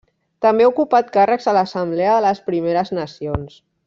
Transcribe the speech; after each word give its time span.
També 0.43 0.65
ha 0.65 0.69
ocupat 0.69 1.11
càrrecs 1.17 1.47
a 1.47 1.53
l’Assemblea 1.57 2.15
de 2.19 2.23
les 2.29 2.41
Primeres 2.51 2.93
Nacions. 3.01 3.59